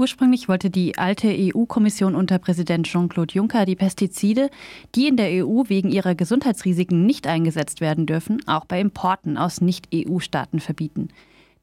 [0.00, 4.48] Ursprünglich wollte die alte EU-Kommission unter Präsident Jean-Claude Juncker die Pestizide,
[4.94, 9.60] die in der EU wegen ihrer Gesundheitsrisiken nicht eingesetzt werden dürfen, auch bei Importen aus
[9.60, 11.08] Nicht-EU-Staaten verbieten.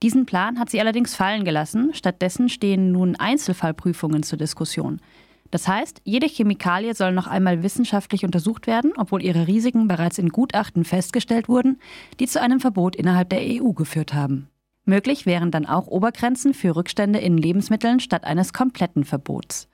[0.03, 1.95] Diesen Plan hat sie allerdings fallen gelassen.
[1.95, 5.01] Stattdessen stehen nun Einzelfallprüfungen zur Diskussion.
[5.49, 10.29] Das heißt, jede Chemikalie soll noch einmal wissenschaftlich untersucht werden, obwohl ihre Risiken bereits in
[10.29, 11.79] Gutachten festgestellt wurden,
[12.19, 14.47] die zu einem Verbot innerhalb der EU geführt haben.
[14.87, 19.67] Möglich wären dann auch Obergrenzen für Rückstände in Lebensmitteln statt eines kompletten Verbots.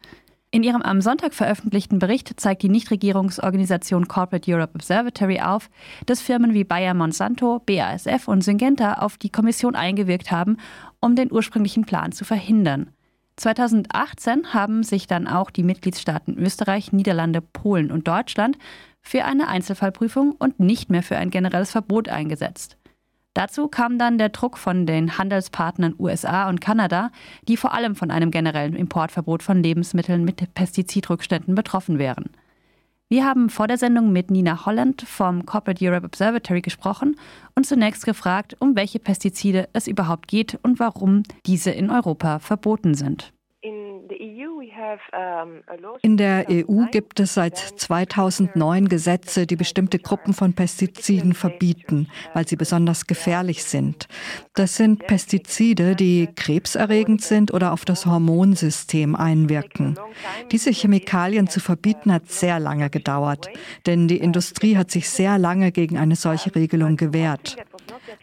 [0.50, 5.70] In ihrem am Sonntag veröffentlichten Bericht zeigt die Nichtregierungsorganisation Corporate Europe Observatory auf,
[6.08, 10.58] dass Firmen wie Bayer Monsanto, BASF und Syngenta auf die Kommission eingewirkt haben,
[11.00, 12.90] um den ursprünglichen Plan zu verhindern.
[13.36, 18.58] 2018 haben sich dann auch die Mitgliedstaaten Österreich, Niederlande, Polen und Deutschland
[19.00, 22.78] für eine Einzelfallprüfung und nicht mehr für ein generelles Verbot eingesetzt.
[23.34, 27.12] Dazu kam dann der Druck von den Handelspartnern USA und Kanada,
[27.48, 32.30] die vor allem von einem generellen Importverbot von Lebensmitteln mit Pestizidrückständen betroffen wären.
[33.10, 37.16] Wir haben vor der Sendung mit Nina Holland vom Corporate Europe Observatory gesprochen
[37.56, 42.96] und zunächst gefragt, um welche Pestizide es überhaupt geht und warum diese in Europa verboten
[42.96, 43.34] sind.
[46.02, 52.48] In der EU gibt es seit 2009 Gesetze, die bestimmte Gruppen von Pestiziden verbieten, weil
[52.48, 54.08] sie besonders gefährlich sind.
[54.54, 59.98] Das sind Pestizide, die krebserregend sind oder auf das Hormonsystem einwirken.
[60.52, 63.50] Diese Chemikalien zu verbieten hat sehr lange gedauert,
[63.86, 67.58] denn die Industrie hat sich sehr lange gegen eine solche Regelung gewehrt.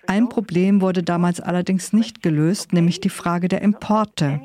[0.07, 4.41] Ein Problem wurde damals allerdings nicht gelöst, nämlich die Frage der Importe.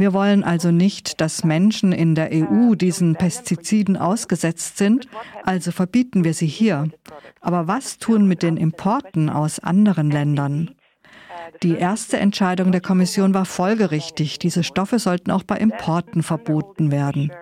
[0.00, 5.08] Wir wollen also nicht, dass Menschen in der EU diesen Pestiziden ausgesetzt sind,
[5.42, 6.88] also verbieten wir sie hier.
[7.40, 10.70] Aber was tun mit den Importen aus anderen Ländern?
[11.64, 14.38] Die erste Entscheidung der Kommission war folgerichtig.
[14.38, 17.32] Diese Stoffe sollten auch bei Importen verboten werden.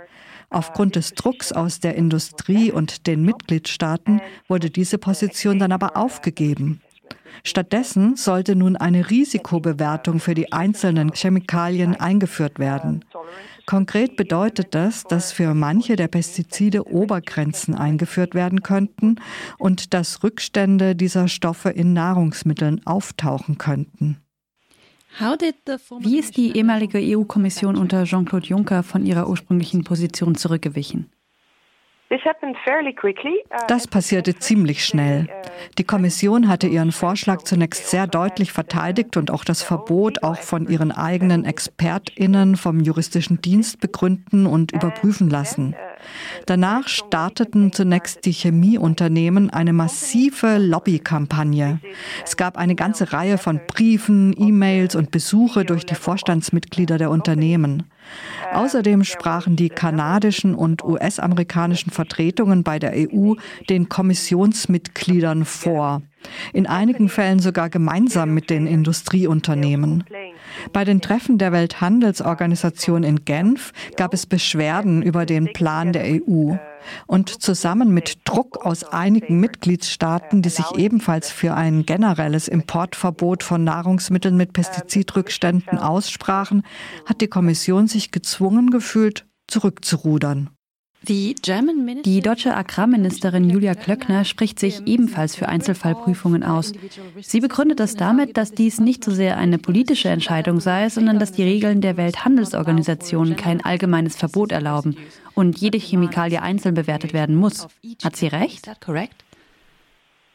[0.49, 6.81] Aufgrund des Drucks aus der Industrie und den Mitgliedstaaten wurde diese Position dann aber aufgegeben.
[7.45, 13.05] Stattdessen sollte nun eine Risikobewertung für die einzelnen Chemikalien eingeführt werden.
[13.67, 19.17] Konkret bedeutet das, dass für manche der Pestizide Obergrenzen eingeführt werden könnten
[19.59, 24.19] und dass Rückstände dieser Stoffe in Nahrungsmitteln auftauchen könnten.
[25.19, 31.11] Wie ist die ehemalige EU-Kommission unter Jean-Claude Juncker von ihrer ursprünglichen Position zurückgewichen?
[32.09, 35.29] Uh, das passierte ziemlich schnell.
[35.29, 40.37] Uh, Die Kommission hatte ihren Vorschlag zunächst sehr deutlich verteidigt und auch das Verbot auch
[40.37, 45.75] von ihren eigenen Expertinnen vom juristischen Dienst begründen und überprüfen lassen.
[46.47, 51.81] Danach starteten zunächst die Chemieunternehmen eine massive Lobbykampagne.
[52.25, 57.91] Es gab eine ganze Reihe von Briefen, E-Mails und Besuche durch die Vorstandsmitglieder der Unternehmen.
[58.53, 63.35] Außerdem sprachen die kanadischen und US-amerikanischen Vertretungen bei der EU
[63.69, 66.03] den Kommissionsmitgliedern vor
[66.53, 70.05] in einigen Fällen sogar gemeinsam mit den Industrieunternehmen.
[70.73, 76.57] Bei den Treffen der Welthandelsorganisation in Genf gab es Beschwerden über den Plan der EU.
[77.07, 83.65] Und zusammen mit Druck aus einigen Mitgliedstaaten, die sich ebenfalls für ein generelles Importverbot von
[83.65, 86.63] Nahrungsmitteln mit Pestizidrückständen aussprachen,
[87.05, 90.56] hat die Kommission sich gezwungen gefühlt, zurückzurudern.
[91.03, 96.73] Die deutsche Agrarministerin Julia Klöckner spricht sich ebenfalls für Einzelfallprüfungen aus.
[97.21, 101.33] Sie begründet das damit, dass dies nicht so sehr eine politische Entscheidung sei, sondern dass
[101.33, 104.97] die Regeln der Welthandelsorganisation kein allgemeines Verbot erlauben
[105.35, 107.69] und jede Chemikalie einzeln bewertet werden muss.
[108.03, 108.67] Hat sie recht?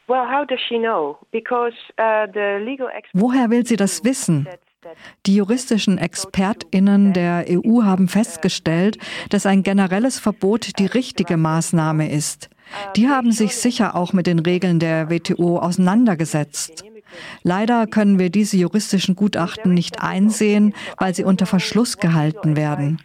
[0.08, 0.14] Uh,
[3.12, 4.48] Woher will sie das wissen?
[5.26, 8.98] Die juristischen Expertinnen der EU haben festgestellt,
[9.30, 12.50] dass ein generelles Verbot die richtige Maßnahme ist.
[12.96, 16.84] Die haben sich sicher auch mit den Regeln der WTO auseinandergesetzt.
[17.42, 23.00] Leider können wir diese juristischen Gutachten nicht einsehen, weil sie unter Verschluss gehalten werden.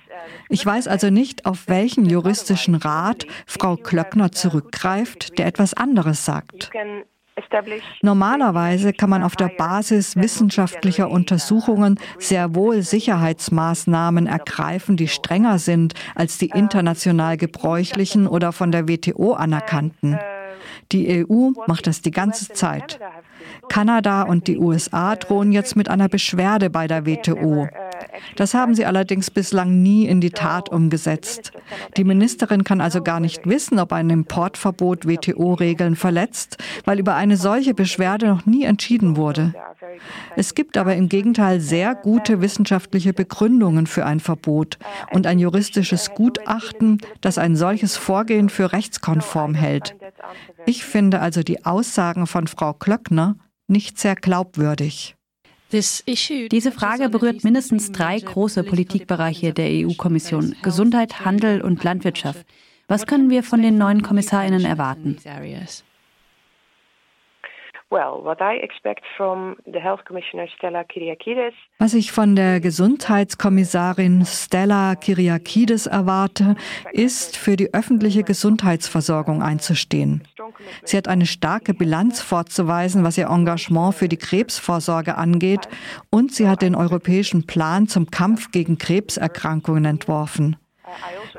[0.50, 6.72] Ich weiß also nicht, auf welchen juristischen Rat Frau Klöckner zurückgreift, der etwas anderes sagt.
[8.02, 15.94] Normalerweise kann man auf der Basis wissenschaftlicher Untersuchungen sehr wohl Sicherheitsmaßnahmen ergreifen, die strenger sind
[16.16, 20.20] als die international gebräuchlichen oder von der WTO anerkannten.
[20.92, 23.00] Die EU macht das die ganze Zeit.
[23.70, 27.68] Kanada und die USA drohen jetzt mit einer Beschwerde bei der WTO.
[28.36, 31.52] Das haben sie allerdings bislang nie in die Tat umgesetzt.
[31.98, 37.38] Die Ministerin kann also gar nicht wissen, ob ein Importverbot WTO-Regeln verletzt, weil über eine
[37.38, 39.54] solche Beschwerde noch nie entschieden wurde.
[40.36, 44.78] Es gibt aber im Gegenteil sehr gute wissenschaftliche Begründungen für ein Verbot
[45.12, 49.96] und ein juristisches Gutachten, das ein solches Vorgehen für rechtskonform hält.
[50.78, 53.36] Ich finde also die Aussagen von Frau Klöckner
[53.68, 55.16] nicht sehr glaubwürdig.
[55.72, 62.46] Diese Frage berührt mindestens drei große Politikbereiche der EU-Kommission, Gesundheit, Handel und Landwirtschaft.
[62.88, 65.18] Was können wir von den neuen Kommissarinnen erwarten?
[71.80, 76.56] Was ich von der Gesundheitskommissarin Stella Kyriakides erwarte,
[76.92, 80.28] ist, für die öffentliche Gesundheitsversorgung einzustehen.
[80.84, 85.70] Sie hat eine starke Bilanz vorzuweisen, was ihr Engagement für die Krebsvorsorge angeht,
[86.10, 90.58] und sie hat den europäischen Plan zum Kampf gegen Krebserkrankungen entworfen.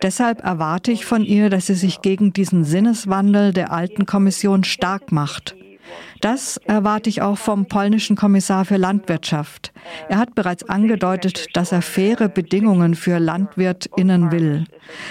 [0.03, 5.12] Deshalb erwarte ich von ihr, dass sie sich gegen diesen Sinneswandel der alten Kommission stark
[5.12, 5.57] macht.
[6.20, 9.73] Das erwarte ich auch vom polnischen Kommissar für Landwirtschaft.
[10.08, 14.64] Er hat bereits angedeutet, dass er faire Bedingungen für Landwirtinnen will.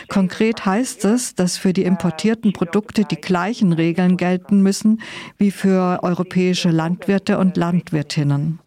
[0.09, 5.01] Konkret heißt es, dass für die importierten Produkte die gleichen Regeln gelten müssen
[5.37, 8.59] wie für europäische Landwirte und Landwirtinnen.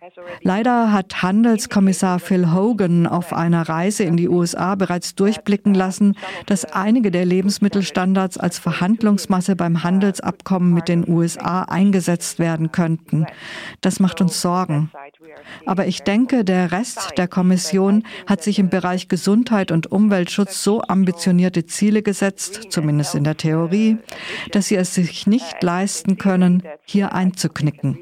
[0.43, 6.65] Leider hat Handelskommissar Phil Hogan auf einer Reise in die USA bereits durchblicken lassen, dass
[6.65, 13.27] einige der Lebensmittelstandards als Verhandlungsmasse beim Handelsabkommen mit den USA eingesetzt werden könnten.
[13.81, 14.91] Das macht uns Sorgen.
[15.67, 20.83] Aber ich denke, der Rest der Kommission hat sich im Bereich Gesundheit und Umweltschutz so
[20.83, 23.99] ambitionierte Ziele gesetzt, zumindest in der Theorie,
[24.53, 27.99] dass sie es sich nicht leisten können, hier einzuknicken.